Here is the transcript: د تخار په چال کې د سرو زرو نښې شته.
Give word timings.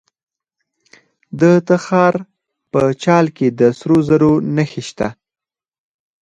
د 1.39 1.41
تخار 1.67 2.15
په 2.71 2.81
چال 3.03 3.25
کې 3.37 3.47
د 3.59 3.61
سرو 3.79 3.97
زرو 4.09 4.33
نښې 4.55 4.81
شته. 4.89 5.07